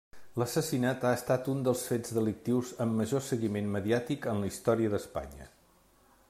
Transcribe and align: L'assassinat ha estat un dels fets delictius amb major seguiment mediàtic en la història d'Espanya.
L'assassinat 0.41 1.03
ha 1.09 1.11
estat 1.17 1.49
un 1.53 1.59
dels 1.67 1.83
fets 1.89 2.15
delictius 2.19 2.71
amb 2.87 2.97
major 3.03 3.23
seguiment 3.27 3.69
mediàtic 3.77 4.27
en 4.33 4.43
la 4.45 4.51
història 4.55 4.95
d'Espanya. 4.97 5.51